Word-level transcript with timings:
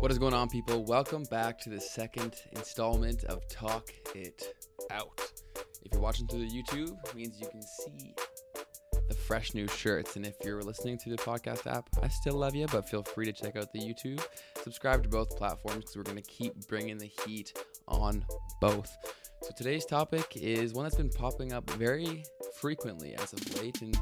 What 0.00 0.12
is 0.12 0.18
going 0.18 0.32
on, 0.32 0.48
people? 0.48 0.84
Welcome 0.84 1.24
back 1.24 1.58
to 1.62 1.70
the 1.70 1.80
second 1.80 2.36
installment 2.52 3.24
of 3.24 3.48
Talk 3.48 3.90
It 4.14 4.54
Out. 4.92 5.32
If 5.82 5.92
you're 5.92 6.00
watching 6.00 6.28
through 6.28 6.48
the 6.48 6.54
YouTube, 6.54 7.14
means 7.16 7.40
you 7.40 7.48
can 7.48 7.60
see 7.60 8.14
the 9.08 9.14
fresh 9.14 9.54
new 9.54 9.66
shirts. 9.66 10.14
And 10.14 10.24
if 10.24 10.36
you're 10.44 10.62
listening 10.62 10.98
to 10.98 11.10
the 11.10 11.16
podcast 11.16 11.66
app, 11.66 11.88
I 12.00 12.06
still 12.06 12.34
love 12.34 12.54
you, 12.54 12.68
but 12.70 12.88
feel 12.88 13.02
free 13.02 13.24
to 13.24 13.32
check 13.32 13.56
out 13.56 13.72
the 13.72 13.80
YouTube. 13.80 14.24
Subscribe 14.62 15.02
to 15.02 15.08
both 15.08 15.36
platforms 15.36 15.78
because 15.78 15.96
we're 15.96 16.04
going 16.04 16.22
to 16.22 16.30
keep 16.30 16.68
bringing 16.68 16.96
the 16.96 17.10
heat 17.26 17.58
on 17.88 18.24
both. 18.60 18.96
So 19.42 19.50
today's 19.56 19.84
topic 19.84 20.36
is 20.36 20.74
one 20.74 20.84
that's 20.84 20.94
been 20.94 21.10
popping 21.10 21.52
up 21.52 21.68
very 21.72 22.22
frequently 22.60 23.16
as 23.16 23.32
of 23.32 23.60
late 23.60 23.82
and 23.82 23.98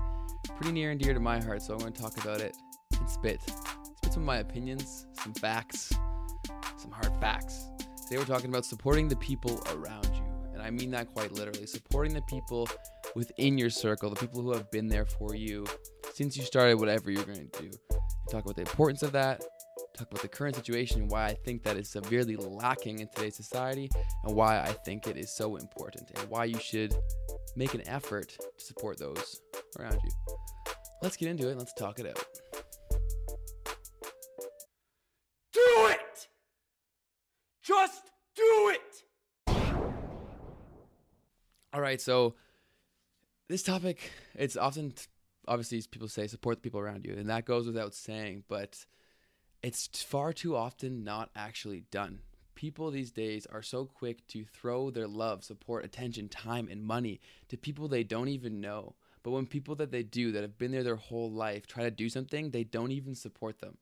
pretty 0.56 0.72
near 0.72 0.90
and 0.90 1.00
dear 1.00 1.14
to 1.14 1.20
my 1.20 1.42
heart. 1.42 1.62
So 1.62 1.72
I'm 1.72 1.80
going 1.80 1.94
to 1.94 2.02
talk 2.02 2.22
about 2.22 2.42
it 2.42 2.54
and 3.00 3.08
spit. 3.08 3.40
Spit 3.42 4.12
some 4.12 4.24
of 4.24 4.26
my 4.26 4.38
opinions, 4.38 5.05
some 5.26 5.34
facts, 5.34 5.92
some 6.76 6.92
hard 6.92 7.12
facts. 7.20 7.66
Today 8.04 8.18
we're 8.18 8.26
talking 8.26 8.48
about 8.48 8.64
supporting 8.64 9.08
the 9.08 9.16
people 9.16 9.60
around 9.72 10.06
you. 10.14 10.22
And 10.52 10.62
I 10.62 10.70
mean 10.70 10.92
that 10.92 11.12
quite 11.12 11.32
literally. 11.32 11.66
Supporting 11.66 12.14
the 12.14 12.22
people 12.22 12.68
within 13.16 13.58
your 13.58 13.68
circle, 13.68 14.08
the 14.08 14.14
people 14.14 14.40
who 14.40 14.52
have 14.52 14.70
been 14.70 14.86
there 14.86 15.04
for 15.04 15.34
you 15.34 15.66
since 16.14 16.36
you 16.36 16.44
started 16.44 16.78
whatever 16.78 17.10
you're 17.10 17.24
going 17.24 17.48
to 17.48 17.60
do. 17.60 17.70
We 17.90 18.30
talk 18.30 18.44
about 18.44 18.54
the 18.54 18.62
importance 18.62 19.02
of 19.02 19.10
that, 19.12 19.40
talk 19.98 20.06
about 20.12 20.22
the 20.22 20.28
current 20.28 20.54
situation 20.54 21.08
why 21.08 21.26
I 21.26 21.34
think 21.44 21.64
that 21.64 21.76
is 21.76 21.90
severely 21.90 22.36
lacking 22.36 23.00
in 23.00 23.08
today's 23.08 23.34
society 23.34 23.90
and 24.22 24.32
why 24.32 24.60
I 24.60 24.70
think 24.84 25.08
it 25.08 25.16
is 25.16 25.36
so 25.36 25.56
important 25.56 26.12
and 26.14 26.30
why 26.30 26.44
you 26.44 26.60
should 26.60 26.94
make 27.56 27.74
an 27.74 27.82
effort 27.88 28.28
to 28.28 28.64
support 28.64 28.96
those 29.00 29.40
around 29.76 29.98
you. 30.04 30.10
Let's 31.02 31.16
get 31.16 31.28
into 31.30 31.48
it 31.48 31.50
and 31.50 31.58
let's 31.58 31.74
talk 31.74 31.98
it 31.98 32.06
out. 32.06 32.24
Right, 41.86 42.00
so 42.00 42.34
this 43.48 43.62
topic, 43.62 44.10
it's 44.34 44.56
often, 44.56 44.92
obviously, 45.46 45.82
people 45.90 46.08
say 46.08 46.26
support 46.26 46.56
the 46.56 46.62
people 46.62 46.80
around 46.80 47.04
you, 47.04 47.14
and 47.14 47.30
that 47.30 47.44
goes 47.44 47.66
without 47.66 47.94
saying, 47.94 48.44
but 48.48 48.84
it's 49.62 50.02
far 50.02 50.32
too 50.32 50.56
often 50.56 51.04
not 51.04 51.30
actually 51.34 51.84
done. 51.90 52.20
People 52.54 52.90
these 52.90 53.10
days 53.10 53.46
are 53.46 53.62
so 53.62 53.84
quick 53.84 54.26
to 54.28 54.44
throw 54.44 54.90
their 54.90 55.06
love, 55.06 55.44
support, 55.44 55.84
attention, 55.84 56.28
time, 56.28 56.68
and 56.70 56.82
money 56.82 57.20
to 57.48 57.56
people 57.56 57.86
they 57.86 58.02
don't 58.02 58.28
even 58.28 58.60
know. 58.60 58.94
But 59.22 59.32
when 59.32 59.46
people 59.46 59.74
that 59.76 59.90
they 59.90 60.02
do, 60.02 60.32
that 60.32 60.42
have 60.42 60.56
been 60.56 60.72
there 60.72 60.84
their 60.84 60.96
whole 60.96 61.30
life, 61.30 61.66
try 61.66 61.82
to 61.82 61.90
do 61.90 62.08
something, 62.08 62.50
they 62.50 62.64
don't 62.64 62.92
even 62.92 63.14
support 63.14 63.60
them. 63.60 63.76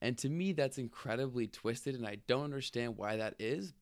And 0.00 0.18
to 0.18 0.28
me, 0.28 0.52
that's 0.52 0.78
incredibly 0.78 1.46
twisted, 1.46 1.94
and 1.94 2.06
I 2.06 2.16
don't 2.26 2.44
understand 2.44 2.96
why 2.96 3.16
that 3.16 3.34
is, 3.38 3.72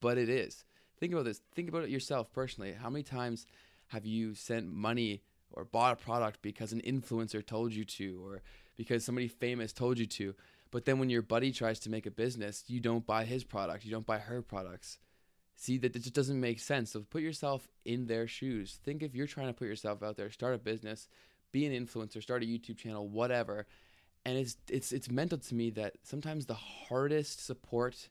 but 0.00 0.18
it 0.18 0.28
is. 0.28 0.64
Think 0.98 1.12
about 1.12 1.24
this. 1.24 1.40
Think 1.54 1.68
about 1.68 1.84
it 1.84 1.90
yourself 1.90 2.32
personally. 2.32 2.72
How 2.72 2.90
many 2.90 3.02
times 3.02 3.46
have 3.88 4.04
you 4.04 4.34
sent 4.34 4.72
money 4.72 5.22
or 5.52 5.64
bought 5.64 5.92
a 5.92 5.96
product 5.96 6.42
because 6.42 6.72
an 6.72 6.82
influencer 6.82 7.44
told 7.44 7.72
you 7.72 7.84
to, 7.84 8.20
or 8.24 8.42
because 8.76 9.04
somebody 9.04 9.28
famous 9.28 9.72
told 9.72 9.98
you 9.98 10.06
to? 10.06 10.34
But 10.70 10.84
then 10.84 10.98
when 10.98 11.08
your 11.08 11.22
buddy 11.22 11.52
tries 11.52 11.78
to 11.80 11.90
make 11.90 12.06
a 12.06 12.10
business, 12.10 12.64
you 12.66 12.80
don't 12.80 13.06
buy 13.06 13.24
his 13.24 13.44
product, 13.44 13.84
you 13.84 13.90
don't 13.90 14.06
buy 14.06 14.18
her 14.18 14.42
products. 14.42 14.98
See 15.56 15.78
that 15.78 15.96
it 15.96 16.00
just 16.00 16.14
doesn't 16.14 16.40
make 16.40 16.60
sense. 16.60 16.92
So 16.92 17.00
put 17.00 17.22
yourself 17.22 17.66
in 17.84 18.06
their 18.06 18.26
shoes. 18.26 18.78
Think 18.84 19.02
if 19.02 19.14
you're 19.14 19.26
trying 19.26 19.48
to 19.48 19.52
put 19.52 19.66
yourself 19.66 20.02
out 20.02 20.16
there, 20.16 20.30
start 20.30 20.54
a 20.54 20.58
business, 20.58 21.08
be 21.50 21.66
an 21.66 21.72
influencer, 21.72 22.22
start 22.22 22.42
a 22.42 22.46
YouTube 22.46 22.76
channel, 22.76 23.08
whatever. 23.08 23.66
And 24.24 24.36
it's 24.38 24.56
it's 24.68 24.92
it's 24.92 25.10
mental 25.10 25.38
to 25.38 25.54
me 25.54 25.70
that 25.70 25.94
sometimes 26.02 26.46
the 26.46 26.54
hardest 26.54 27.44
support 27.44 28.08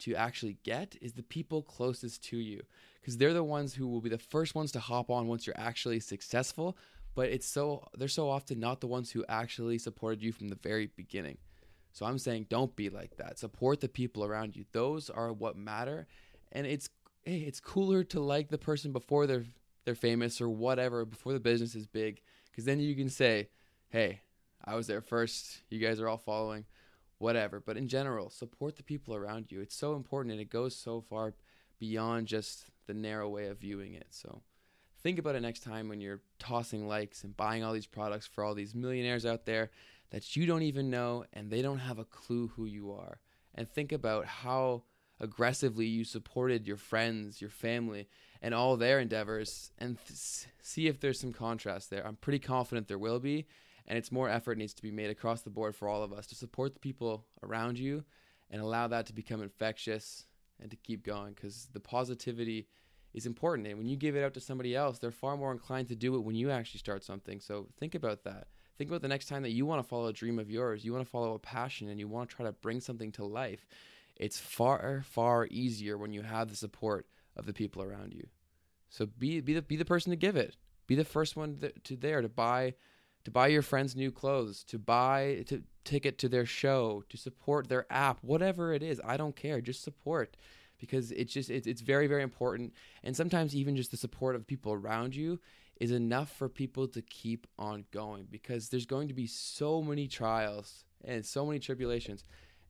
to 0.00 0.14
actually 0.14 0.56
get 0.62 0.96
is 1.00 1.12
the 1.12 1.22
people 1.22 1.62
closest 1.62 2.24
to 2.24 2.36
you 2.36 2.62
because 3.00 3.16
they're 3.16 3.34
the 3.34 3.44
ones 3.44 3.74
who 3.74 3.88
will 3.88 4.00
be 4.00 4.10
the 4.10 4.18
first 4.18 4.54
ones 4.54 4.72
to 4.72 4.80
hop 4.80 5.10
on 5.10 5.28
once 5.28 5.46
you're 5.46 5.58
actually 5.58 6.00
successful 6.00 6.76
but 7.14 7.28
it's 7.28 7.46
so 7.46 7.86
they're 7.96 8.08
so 8.08 8.28
often 8.28 8.60
not 8.60 8.80
the 8.80 8.86
ones 8.86 9.10
who 9.10 9.24
actually 9.28 9.78
supported 9.78 10.22
you 10.22 10.32
from 10.32 10.48
the 10.48 10.58
very 10.62 10.86
beginning 10.96 11.38
so 11.92 12.06
I'm 12.06 12.18
saying 12.18 12.46
don't 12.48 12.74
be 12.76 12.88
like 12.88 13.16
that. 13.16 13.38
Support 13.38 13.80
the 13.80 13.88
people 13.88 14.24
around 14.24 14.56
you. 14.56 14.64
Those 14.72 15.10
are 15.10 15.32
what 15.32 15.56
matter. 15.56 16.06
And 16.52 16.66
it's 16.66 16.88
hey, 17.22 17.40
it's 17.40 17.60
cooler 17.60 18.04
to 18.04 18.20
like 18.20 18.48
the 18.48 18.58
person 18.58 18.92
before 18.92 19.26
they're 19.26 19.44
they're 19.84 19.94
famous 19.94 20.40
or 20.40 20.48
whatever, 20.48 21.04
before 21.04 21.32
the 21.32 21.40
business 21.40 21.74
is 21.74 21.86
big, 21.86 22.20
because 22.50 22.64
then 22.64 22.80
you 22.80 22.94
can 22.94 23.08
say, 23.08 23.48
"Hey, 23.88 24.20
I 24.64 24.74
was 24.76 24.86
there 24.86 25.00
first. 25.00 25.62
You 25.70 25.78
guys 25.78 26.00
are 26.00 26.08
all 26.08 26.18
following." 26.18 26.64
Whatever. 27.20 27.60
But 27.60 27.76
in 27.76 27.86
general, 27.86 28.30
support 28.30 28.76
the 28.76 28.82
people 28.82 29.14
around 29.14 29.52
you. 29.52 29.60
It's 29.60 29.76
so 29.76 29.94
important 29.94 30.32
and 30.32 30.40
it 30.40 30.48
goes 30.48 30.74
so 30.74 31.02
far 31.02 31.34
beyond 31.78 32.26
just 32.26 32.70
the 32.86 32.94
narrow 32.94 33.28
way 33.28 33.48
of 33.48 33.58
viewing 33.58 33.92
it. 33.92 34.06
So 34.08 34.40
think 35.02 35.18
about 35.18 35.34
it 35.34 35.42
next 35.42 35.62
time 35.62 35.90
when 35.90 36.00
you're 36.00 36.22
tossing 36.38 36.88
likes 36.88 37.22
and 37.22 37.36
buying 37.36 37.62
all 37.62 37.74
these 37.74 37.84
products 37.84 38.26
for 38.26 38.42
all 38.42 38.54
these 38.54 38.74
millionaires 38.74 39.26
out 39.26 39.44
there 39.44 39.70
that 40.12 40.34
you 40.34 40.46
don't 40.46 40.62
even 40.62 40.88
know 40.88 41.26
and 41.34 41.50
they 41.50 41.60
don't 41.60 41.80
have 41.80 41.98
a 41.98 42.06
clue 42.06 42.48
who 42.56 42.64
you 42.64 42.90
are. 42.90 43.20
And 43.54 43.68
think 43.68 43.92
about 43.92 44.24
how 44.24 44.84
aggressively 45.20 45.84
you 45.84 46.04
supported 46.04 46.66
your 46.66 46.78
friends, 46.78 47.42
your 47.42 47.50
family, 47.50 48.08
and 48.40 48.54
all 48.54 48.78
their 48.78 48.98
endeavors 48.98 49.72
and 49.76 49.98
th- 50.06 50.48
see 50.62 50.86
if 50.86 51.00
there's 51.00 51.20
some 51.20 51.34
contrast 51.34 51.90
there. 51.90 52.06
I'm 52.06 52.16
pretty 52.16 52.38
confident 52.38 52.88
there 52.88 52.98
will 52.98 53.20
be, 53.20 53.46
and 53.90 53.98
it's 53.98 54.12
more 54.12 54.30
effort 54.30 54.56
needs 54.56 54.72
to 54.72 54.82
be 54.82 54.92
made 54.92 55.10
across 55.10 55.42
the 55.42 55.50
board 55.50 55.74
for 55.74 55.88
all 55.88 56.04
of 56.04 56.12
us 56.12 56.28
to 56.28 56.36
support 56.36 56.74
the 56.74 56.80
people 56.80 57.26
around 57.42 57.76
you 57.76 58.04
and 58.48 58.62
allow 58.62 58.86
that 58.86 59.04
to 59.06 59.12
become 59.12 59.42
infectious 59.42 60.26
and 60.60 60.70
to 60.70 60.76
keep 60.76 61.04
going 61.04 61.32
because 61.32 61.68
the 61.72 61.80
positivity 61.80 62.68
is 63.14 63.26
important. 63.26 63.66
And 63.66 63.78
when 63.78 63.88
you 63.88 63.96
give 63.96 64.14
it 64.14 64.22
out 64.22 64.32
to 64.34 64.40
somebody 64.40 64.76
else, 64.76 65.00
they're 65.00 65.10
far 65.10 65.36
more 65.36 65.50
inclined 65.50 65.88
to 65.88 65.96
do 65.96 66.14
it 66.14 66.20
when 66.20 66.36
you 66.36 66.52
actually 66.52 66.78
start 66.78 67.02
something. 67.02 67.40
So 67.40 67.66
think 67.80 67.96
about 67.96 68.22
that. 68.22 68.46
Think 68.78 68.90
about 68.90 69.02
the 69.02 69.08
next 69.08 69.26
time 69.26 69.42
that 69.42 69.50
you 69.50 69.66
want 69.66 69.82
to 69.82 69.88
follow 69.88 70.06
a 70.06 70.12
dream 70.12 70.38
of 70.38 70.52
yours, 70.52 70.84
you 70.84 70.92
want 70.92 71.04
to 71.04 71.10
follow 71.10 71.34
a 71.34 71.40
passion, 71.40 71.88
and 71.88 71.98
you 71.98 72.06
want 72.06 72.30
to 72.30 72.36
try 72.36 72.46
to 72.46 72.52
bring 72.52 72.80
something 72.80 73.10
to 73.12 73.24
life. 73.24 73.66
It's 74.14 74.38
far, 74.38 75.02
far 75.04 75.48
easier 75.50 75.98
when 75.98 76.12
you 76.12 76.22
have 76.22 76.48
the 76.48 76.56
support 76.56 77.06
of 77.34 77.44
the 77.44 77.52
people 77.52 77.82
around 77.82 78.14
you. 78.14 78.28
So 78.88 79.06
be 79.06 79.40
be 79.40 79.54
the 79.54 79.62
be 79.62 79.74
the 79.74 79.84
person 79.84 80.10
to 80.10 80.16
give 80.16 80.36
it. 80.36 80.56
Be 80.86 80.94
the 80.94 81.04
first 81.04 81.36
one 81.36 81.58
to 81.84 81.96
there 81.96 82.22
to 82.22 82.28
buy 82.28 82.74
to 83.24 83.30
buy 83.30 83.48
your 83.48 83.62
friends 83.62 83.94
new 83.94 84.10
clothes, 84.10 84.64
to 84.64 84.78
buy 84.78 85.44
to 85.46 85.62
ticket 85.84 86.18
to 86.18 86.28
their 86.28 86.46
show, 86.46 87.04
to 87.08 87.16
support 87.16 87.68
their 87.68 87.86
app, 87.90 88.18
whatever 88.22 88.72
it 88.72 88.82
is. 88.82 89.00
I 89.04 89.16
don't 89.16 89.36
care. 89.36 89.60
Just 89.60 89.82
support 89.82 90.36
because 90.80 91.12
it's 91.12 91.32
just 91.32 91.50
it's, 91.50 91.66
it's 91.66 91.82
very 91.82 92.06
very 92.06 92.22
important 92.22 92.72
and 93.04 93.14
sometimes 93.14 93.54
even 93.54 93.76
just 93.76 93.90
the 93.90 93.96
support 93.96 94.34
of 94.34 94.46
people 94.46 94.72
around 94.72 95.14
you 95.14 95.38
is 95.78 95.90
enough 95.90 96.30
for 96.32 96.48
people 96.48 96.88
to 96.88 97.02
keep 97.02 97.46
on 97.58 97.84
going 97.90 98.26
because 98.30 98.68
there's 98.68 98.86
going 98.86 99.08
to 99.08 99.14
be 99.14 99.26
so 99.26 99.82
many 99.82 100.08
trials 100.08 100.84
and 101.04 101.24
so 101.24 101.46
many 101.46 101.58
tribulations 101.58 102.24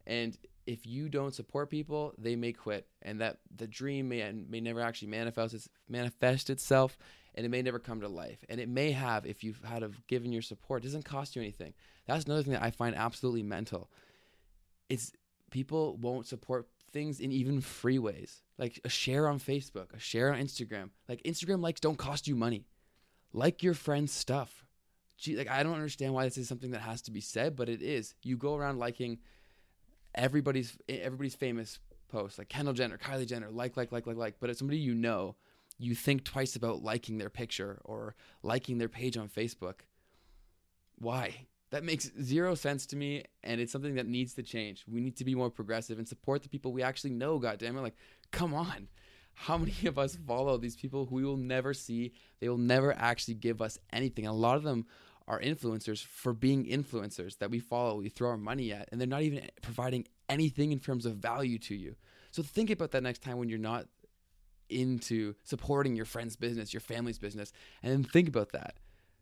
and 0.06 0.36
if 0.66 0.86
you 0.86 1.08
don't 1.08 1.34
support 1.34 1.70
people 1.70 2.12
they 2.18 2.36
may 2.36 2.52
quit 2.52 2.86
and 3.02 3.20
that 3.20 3.38
the 3.56 3.66
dream 3.66 4.08
may 4.08 4.32
may 4.48 4.60
never 4.60 4.80
actually 4.80 5.08
manifest 5.08 5.68
manifest 5.88 6.50
itself 6.50 6.98
and 7.40 7.46
it 7.46 7.48
may 7.48 7.62
never 7.62 7.78
come 7.78 8.00
to 8.00 8.08
life 8.08 8.44
and 8.48 8.60
it 8.60 8.68
may 8.68 8.92
have 8.92 9.24
if 9.24 9.42
you've 9.42 9.62
had 9.64 9.82
of 9.82 10.06
given 10.06 10.32
your 10.32 10.42
support 10.42 10.82
it 10.82 10.86
doesn't 10.86 11.04
cost 11.04 11.34
you 11.34 11.42
anything 11.42 11.72
that's 12.06 12.24
another 12.24 12.42
thing 12.42 12.52
that 12.52 12.62
i 12.62 12.70
find 12.70 12.94
absolutely 12.94 13.42
mental 13.42 13.90
it's 14.88 15.12
people 15.50 15.96
won't 15.96 16.26
support 16.26 16.68
things 16.92 17.20
in 17.20 17.32
even 17.32 17.60
free 17.60 17.98
ways 17.98 18.42
like 18.58 18.80
a 18.84 18.88
share 18.88 19.26
on 19.28 19.38
facebook 19.38 19.92
a 19.94 19.98
share 19.98 20.32
on 20.32 20.40
instagram 20.40 20.90
like 21.08 21.22
instagram 21.22 21.60
likes 21.60 21.80
don't 21.80 21.98
cost 21.98 22.28
you 22.28 22.36
money 22.36 22.66
like 23.32 23.62
your 23.62 23.74
friend's 23.74 24.12
stuff. 24.12 24.64
Gee, 25.16 25.36
like 25.36 25.50
I 25.50 25.62
don't 25.62 25.74
understand 25.74 26.14
why 26.14 26.24
this 26.24 26.38
is 26.38 26.48
something 26.48 26.70
that 26.70 26.80
has 26.80 27.02
to 27.02 27.10
be 27.10 27.20
said, 27.20 27.56
but 27.56 27.68
it 27.68 27.82
is. 27.82 28.14
You 28.22 28.36
go 28.36 28.56
around 28.56 28.78
liking 28.78 29.18
everybody's 30.14 30.76
everybody's 30.88 31.34
famous 31.34 31.78
posts, 32.08 32.38
like 32.38 32.48
Kendall 32.48 32.74
Jenner, 32.74 32.98
Kylie 32.98 33.26
Jenner, 33.26 33.50
like, 33.50 33.76
like, 33.76 33.92
like, 33.92 34.06
like, 34.06 34.16
like. 34.16 34.34
But 34.40 34.50
it's 34.50 34.58
somebody 34.58 34.78
you 34.78 34.94
know, 34.94 35.36
you 35.80 35.94
think 35.94 36.24
twice 36.24 36.56
about 36.56 36.82
liking 36.82 37.18
their 37.18 37.30
picture 37.30 37.80
or 37.84 38.14
liking 38.42 38.78
their 38.78 38.88
page 38.88 39.16
on 39.16 39.28
Facebook. 39.28 39.80
Why? 40.98 41.46
That 41.70 41.84
makes 41.84 42.10
zero 42.20 42.54
sense 42.54 42.86
to 42.86 42.96
me, 42.96 43.24
and 43.44 43.60
it's 43.60 43.72
something 43.72 43.94
that 43.94 44.06
needs 44.06 44.34
to 44.34 44.42
change. 44.42 44.84
We 44.88 45.00
need 45.00 45.16
to 45.16 45.24
be 45.24 45.34
more 45.34 45.50
progressive 45.50 45.98
and 45.98 46.08
support 46.08 46.42
the 46.42 46.48
people 46.48 46.72
we 46.72 46.82
actually 46.82 47.12
know. 47.12 47.38
God 47.38 47.58
damn 47.58 47.76
it! 47.76 47.80
Like, 47.80 47.96
come 48.32 48.54
on 48.54 48.88
how 49.40 49.56
many 49.56 49.74
of 49.86 49.98
us 49.98 50.18
follow 50.26 50.58
these 50.58 50.76
people 50.76 51.06
who 51.06 51.16
we 51.16 51.24
will 51.24 51.38
never 51.38 51.72
see? 51.72 52.12
They 52.40 52.48
will 52.50 52.58
never 52.58 52.92
actually 52.92 53.34
give 53.34 53.62
us 53.62 53.78
anything. 53.90 54.26
a 54.26 54.32
lot 54.32 54.56
of 54.56 54.62
them 54.62 54.86
are 55.26 55.40
influencers 55.40 56.04
for 56.04 56.34
being 56.34 56.66
influencers 56.66 57.38
that 57.38 57.50
we 57.50 57.58
follow, 57.58 57.96
we 57.96 58.08
throw 58.10 58.30
our 58.30 58.36
money 58.36 58.72
at, 58.72 58.88
and 58.92 59.00
they're 59.00 59.08
not 59.08 59.22
even 59.22 59.48
providing 59.62 60.06
anything 60.28 60.72
in 60.72 60.78
terms 60.78 61.06
of 61.06 61.16
value 61.16 61.58
to 61.58 61.74
you. 61.74 61.94
So 62.32 62.42
think 62.42 62.68
about 62.68 62.90
that 62.90 63.02
next 63.02 63.22
time 63.22 63.38
when 63.38 63.48
you're 63.48 63.58
not 63.58 63.86
into 64.70 65.34
supporting 65.44 65.96
your 65.96 66.04
friend's 66.04 66.36
business, 66.36 66.72
your 66.72 66.80
family's 66.80 67.18
business, 67.18 67.52
and 67.82 67.92
then 67.92 68.04
think 68.04 68.28
about 68.28 68.52
that. 68.52 68.76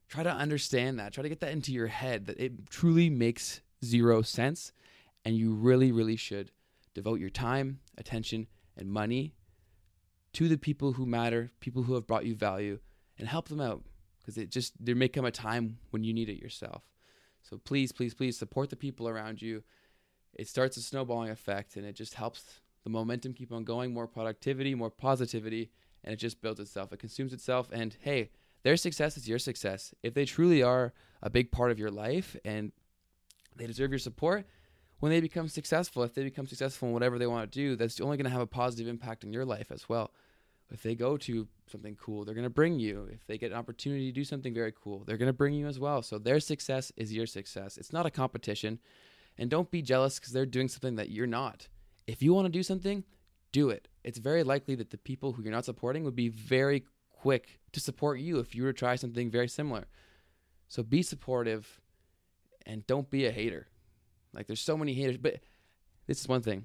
Try 0.09 0.23
to 0.23 0.33
understand 0.33 0.99
that. 0.99 1.13
Try 1.13 1.23
to 1.23 1.29
get 1.29 1.41
that 1.41 1.53
into 1.53 1.73
your 1.73 1.89
head 1.89 2.27
that 2.27 2.39
it 2.39 2.71
truly 2.71 3.11
makes 3.11 3.61
zero 3.85 4.23
sense 4.23 4.73
And 5.25 5.37
you 5.37 5.53
really, 5.53 5.93
really 5.93 6.17
should 6.17 6.53
devote 6.95 7.21
your 7.21 7.31
time, 7.31 7.81
attention, 7.97 8.47
and 8.77 8.91
money 8.91 9.35
to 10.33 10.49
the 10.49 10.57
people 10.57 10.93
who 10.93 11.07
matter, 11.07 11.51
people 11.61 11.83
who 11.83 11.95
have 11.95 12.07
brought 12.07 12.25
you 12.25 12.35
value, 12.35 12.79
and 13.19 13.29
help 13.29 13.49
them 13.49 13.61
out 13.61 13.83
because 14.21 14.39
it 14.39 14.51
just 14.51 14.73
there 14.85 14.95
may 14.95 15.09
come 15.09 15.25
a 15.25 15.31
time 15.31 15.79
when 15.91 16.05
you 16.05 16.13
need 16.13 16.29
it 16.29 16.41
yourself. 16.41 16.83
So 17.43 17.59
please, 17.59 17.93
please, 17.93 18.15
please 18.15 18.39
support 18.39 18.71
the 18.71 18.77
people 18.77 19.09
around 19.09 19.43
you. 19.43 19.63
It 20.35 20.49
starts 20.49 20.77
a 20.77 20.83
snowballing 20.83 21.31
effect 21.31 21.77
and 21.77 21.87
it 21.87 21.95
just 21.95 22.15
helps 22.15 22.61
the 22.89 22.93
momentum 22.93 23.35
keep 23.35 23.53
on 23.53 23.65
going, 23.65 23.93
more 23.93 24.07
productivity, 24.07 24.75
more 24.75 24.91
positivity, 24.91 25.71
and 26.03 26.15
it 26.15 26.17
just 26.17 26.41
builds 26.41 26.59
itself. 26.59 26.91
It 26.93 26.99
consumes 26.99 27.35
itself 27.35 27.69
and 27.71 27.95
hey, 28.01 28.31
their 28.63 28.77
success 28.77 29.17
is 29.19 29.29
your 29.29 29.39
success. 29.39 29.93
If 30.03 30.15
they 30.15 30.25
truly 30.25 30.63
are 30.63 30.95
a 31.23 31.29
big 31.29 31.53
part 31.53 31.71
of 31.71 31.79
your 31.79 31.91
life 31.91 32.35
and 32.45 32.73
they 33.57 33.67
deserve 33.67 33.91
your 33.91 33.99
support, 33.99 34.47
when 35.01 35.13
they 35.13 35.21
become 35.21 35.49
successful, 35.49 36.03
if 36.03 36.15
they 36.15 36.25
become 36.25 36.47
successful 36.47 36.89
in 36.89 36.95
whatever 36.95 37.19
they 37.19 37.27
want 37.27 37.53
to 37.53 37.59
do, 37.59 37.77
that's 37.77 38.01
only 38.01 38.17
going 38.17 38.25
to 38.25 38.31
have 38.31 38.41
a 38.41 38.47
positive 38.47 38.89
impact 38.89 39.23
in 39.23 39.33
your 39.33 39.45
life 39.45 39.71
as 39.71 39.89
well. 39.89 40.13
If 40.71 40.83
they 40.83 40.95
go 40.95 41.17
to 41.19 41.47
something 41.71 41.95
cool, 41.95 42.25
they're 42.25 42.35
going 42.35 42.45
to 42.45 42.51
bring 42.51 42.79
you. 42.79 43.09
If 43.13 43.27
they 43.27 43.39
get 43.39 43.53
an 43.53 43.59
opportunity 43.59 44.07
to 44.07 44.13
do 44.13 44.25
something 44.25 44.55
very 44.55 44.73
cool, 44.73 45.05
they're 45.05 45.17
going 45.19 45.29
to 45.29 45.33
bring 45.35 45.55
you 45.55 45.67
as 45.67 45.79
well. 45.79 46.03
So 46.03 46.19
their 46.19 46.41
success 46.41 46.91
is 46.97 47.13
your 47.13 47.27
success. 47.27 47.77
It's 47.77 47.93
not 47.93 48.07
a 48.07 48.11
competition. 48.11 48.79
And 49.37 49.51
don't 49.51 49.71
be 49.71 49.83
jealous 49.83 50.19
because 50.19 50.33
they're 50.33 50.47
doing 50.47 50.69
something 50.69 50.97
that 50.97 51.11
you're 51.11 51.27
not. 51.27 51.69
If 52.09 52.23
you 52.23 52.33
want 52.33 52.47
to 52.47 52.51
do 52.51 52.63
something, 52.63 53.05
do 53.53 53.69
it. 53.69 53.87
It's 54.03 54.19
very 54.19 54.43
likely 54.43 54.75
that 54.77 54.89
the 54.89 54.97
people 54.97 55.33
who 55.33 55.43
you're 55.43 55.53
not 55.53 55.67
supporting 55.67 56.05
would 56.05 56.17
be 56.17 56.31
very 56.31 56.85
quick 57.11 57.61
to 57.73 57.81
support 57.81 58.19
you 58.19 58.39
if 58.39 58.55
you 58.55 58.63
were 58.63 58.73
to 58.73 58.79
try 58.79 58.97
something 58.97 59.31
very 59.31 59.47
similar. 59.47 59.85
So 60.69 60.83
be 60.83 61.03
supportive 61.03 61.83
and 62.65 62.87
don't 62.87 63.11
be 63.11 63.27
a 63.27 63.31
hater. 63.31 63.67
Like 64.33 64.47
there's 64.47 64.63
so 64.63 64.79
many 64.79 64.95
haters, 64.95 65.19
but 65.19 65.41
this 66.07 66.19
is 66.19 66.27
one 66.27 66.41
thing. 66.41 66.65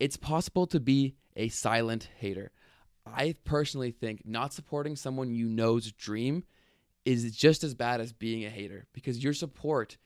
It's 0.00 0.16
possible 0.16 0.66
to 0.66 0.80
be 0.80 1.14
a 1.36 1.48
silent 1.50 2.08
hater. 2.18 2.50
I 3.06 3.36
personally 3.44 3.92
think 3.92 4.26
not 4.26 4.52
supporting 4.52 4.96
someone 4.96 5.30
you 5.30 5.48
know's 5.48 5.92
dream 5.92 6.42
is 7.04 7.36
just 7.36 7.62
as 7.62 7.74
bad 7.74 8.00
as 8.00 8.12
being 8.12 8.44
a 8.44 8.50
hater 8.50 8.86
because 8.92 9.22
your 9.22 9.34
support 9.34 9.98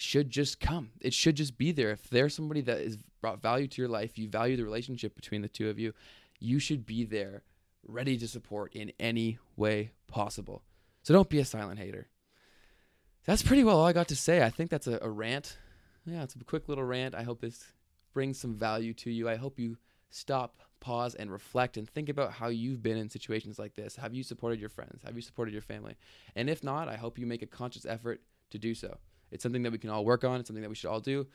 should 0.00 0.30
just 0.30 0.60
come. 0.60 0.90
It 1.00 1.12
should 1.12 1.34
just 1.34 1.58
be 1.58 1.72
there. 1.72 1.90
If 1.90 2.08
there's 2.08 2.32
somebody 2.32 2.60
that 2.60 2.78
has 2.78 2.96
brought 3.20 3.42
value 3.42 3.66
to 3.66 3.82
your 3.82 3.88
life, 3.88 4.16
you 4.16 4.28
value 4.28 4.56
the 4.56 4.62
relationship 4.62 5.16
between 5.16 5.42
the 5.42 5.48
two 5.48 5.68
of 5.68 5.76
you, 5.76 5.92
you 6.38 6.60
should 6.60 6.86
be 6.86 7.04
there 7.04 7.42
ready 7.84 8.16
to 8.16 8.28
support 8.28 8.72
in 8.74 8.92
any 9.00 9.38
way 9.56 9.90
possible. 10.06 10.62
So 11.02 11.12
don't 11.12 11.28
be 11.28 11.40
a 11.40 11.44
silent 11.44 11.80
hater. 11.80 12.06
That's 13.24 13.42
pretty 13.42 13.64
well 13.64 13.80
all 13.80 13.86
I 13.86 13.92
got 13.92 14.06
to 14.08 14.16
say. 14.16 14.40
I 14.40 14.50
think 14.50 14.70
that's 14.70 14.86
a, 14.86 15.00
a 15.02 15.10
rant. 15.10 15.58
Yeah, 16.06 16.22
it's 16.22 16.36
a 16.36 16.44
quick 16.44 16.68
little 16.68 16.84
rant. 16.84 17.16
I 17.16 17.24
hope 17.24 17.40
this 17.40 17.64
brings 18.14 18.38
some 18.38 18.54
value 18.54 18.94
to 18.94 19.10
you. 19.10 19.28
I 19.28 19.34
hope 19.34 19.58
you 19.58 19.78
stop, 20.10 20.62
pause, 20.78 21.16
and 21.16 21.32
reflect 21.32 21.76
and 21.76 21.90
think 21.90 22.08
about 22.08 22.30
how 22.34 22.46
you've 22.46 22.84
been 22.84 22.96
in 22.96 23.10
situations 23.10 23.58
like 23.58 23.74
this. 23.74 23.96
Have 23.96 24.14
you 24.14 24.22
supported 24.22 24.60
your 24.60 24.70
friends? 24.70 25.02
Have 25.04 25.16
you 25.16 25.22
supported 25.22 25.52
your 25.52 25.62
family? 25.62 25.96
And 26.36 26.48
if 26.48 26.62
not, 26.62 26.88
I 26.88 26.94
hope 26.94 27.18
you 27.18 27.26
make 27.26 27.42
a 27.42 27.46
conscious 27.46 27.84
effort 27.84 28.22
to 28.50 28.58
do 28.58 28.74
so. 28.74 28.98
It's 29.30 29.42
something 29.42 29.62
that 29.62 29.72
we 29.72 29.78
can 29.78 29.90
all 29.90 30.04
work 30.04 30.24
on. 30.24 30.40
It's 30.40 30.48
something 30.48 30.62
that 30.62 30.68
we 30.68 30.74
should 30.74 30.90
all 30.90 31.00
do. 31.00 31.26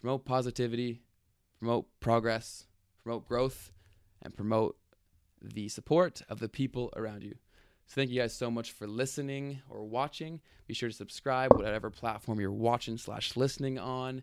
Promote 0.00 0.24
positivity, 0.24 1.02
promote 1.58 1.86
progress, 2.00 2.66
promote 3.02 3.28
growth, 3.28 3.72
and 4.22 4.34
promote 4.34 4.76
the 5.42 5.68
support 5.68 6.22
of 6.28 6.38
the 6.40 6.48
people 6.48 6.92
around 6.96 7.22
you. 7.22 7.34
So 7.86 7.94
thank 7.94 8.10
you 8.10 8.20
guys 8.20 8.32
so 8.32 8.50
much 8.50 8.72
for 8.72 8.86
listening 8.86 9.60
or 9.68 9.84
watching. 9.84 10.40
Be 10.66 10.74
sure 10.74 10.88
to 10.88 10.94
subscribe, 10.94 11.52
whatever 11.52 11.90
platform 11.90 12.38
you're 12.38 12.52
watching 12.52 12.96
slash 12.96 13.36
listening 13.36 13.78
on. 13.78 14.22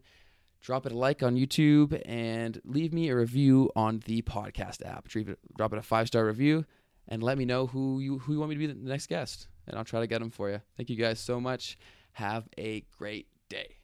Drop 0.62 0.86
it 0.86 0.92
a 0.92 0.98
like 0.98 1.22
on 1.22 1.36
YouTube 1.36 2.02
and 2.06 2.60
leave 2.64 2.94
me 2.94 3.10
a 3.10 3.16
review 3.16 3.70
on 3.76 4.02
the 4.06 4.22
podcast 4.24 4.86
app. 4.86 5.08
Drop 5.56 5.74
it 5.74 5.80
a 5.80 5.82
five 5.82 6.08
star 6.08 6.26
review 6.26 6.66
and 7.08 7.24
let 7.24 7.38
me 7.38 7.46
know 7.46 7.68
who 7.68 8.00
you 8.00 8.20
who 8.20 8.34
you 8.34 8.40
want 8.40 8.50
me 8.50 8.56
to 8.56 8.60
be 8.60 8.68
the 8.68 8.90
next 8.90 9.08
guest, 9.08 9.48
and 9.68 9.78
I'll 9.78 9.86
try 9.86 10.00
to 10.00 10.08
get 10.08 10.20
them 10.20 10.30
for 10.30 10.50
you. 10.50 10.62
Thank 10.76 10.90
you 10.90 10.96
guys 10.96 11.20
so 11.20 11.40
much. 11.40 11.78
Have 12.18 12.50
a 12.58 12.84
great 12.98 13.28
day. 13.48 13.76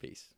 Peace. 0.00 0.32